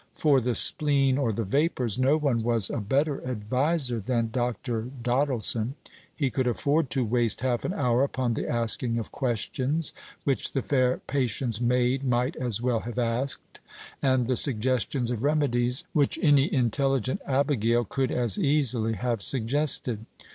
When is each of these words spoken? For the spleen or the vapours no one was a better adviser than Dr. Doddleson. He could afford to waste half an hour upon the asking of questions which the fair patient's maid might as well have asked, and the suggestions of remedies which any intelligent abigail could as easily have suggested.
For 0.15 0.41
the 0.41 0.55
spleen 0.55 1.19
or 1.19 1.31
the 1.31 1.43
vapours 1.43 1.99
no 1.99 2.17
one 2.17 2.41
was 2.41 2.71
a 2.71 2.81
better 2.81 3.23
adviser 3.23 3.99
than 3.99 4.31
Dr. 4.31 4.89
Doddleson. 5.03 5.75
He 6.15 6.31
could 6.31 6.47
afford 6.47 6.89
to 6.89 7.05
waste 7.05 7.41
half 7.41 7.65
an 7.65 7.73
hour 7.73 8.03
upon 8.03 8.33
the 8.33 8.47
asking 8.49 8.97
of 8.97 9.11
questions 9.11 9.93
which 10.23 10.53
the 10.53 10.63
fair 10.63 11.01
patient's 11.05 11.61
maid 11.61 12.03
might 12.03 12.35
as 12.37 12.59
well 12.59 12.79
have 12.79 12.97
asked, 12.97 13.59
and 14.01 14.25
the 14.25 14.35
suggestions 14.37 15.11
of 15.11 15.21
remedies 15.21 15.83
which 15.93 16.17
any 16.23 16.51
intelligent 16.51 17.21
abigail 17.27 17.85
could 17.85 18.11
as 18.11 18.39
easily 18.39 18.93
have 18.93 19.21
suggested. 19.21 20.07